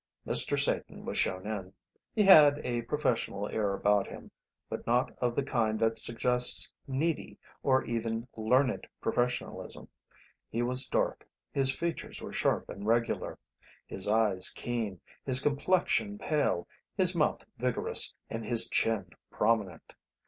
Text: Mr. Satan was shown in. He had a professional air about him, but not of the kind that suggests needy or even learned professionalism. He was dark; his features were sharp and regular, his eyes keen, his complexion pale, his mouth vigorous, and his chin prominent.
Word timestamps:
Mr. 0.25 0.59
Satan 0.59 1.05
was 1.05 1.15
shown 1.19 1.45
in. 1.45 1.71
He 2.15 2.23
had 2.23 2.57
a 2.65 2.81
professional 2.81 3.47
air 3.47 3.75
about 3.75 4.07
him, 4.07 4.31
but 4.67 4.87
not 4.87 5.15
of 5.19 5.35
the 5.35 5.43
kind 5.43 5.79
that 5.79 5.99
suggests 5.99 6.73
needy 6.87 7.37
or 7.61 7.83
even 7.85 8.27
learned 8.35 8.87
professionalism. 8.99 9.87
He 10.49 10.63
was 10.63 10.87
dark; 10.87 11.23
his 11.51 11.71
features 11.71 12.19
were 12.19 12.33
sharp 12.33 12.67
and 12.67 12.87
regular, 12.87 13.37
his 13.85 14.07
eyes 14.07 14.49
keen, 14.49 14.99
his 15.23 15.39
complexion 15.39 16.17
pale, 16.17 16.67
his 16.97 17.13
mouth 17.15 17.45
vigorous, 17.59 18.11
and 18.27 18.43
his 18.43 18.67
chin 18.69 19.05
prominent. 19.29 19.93